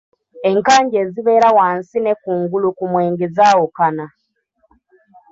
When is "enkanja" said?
0.49-0.97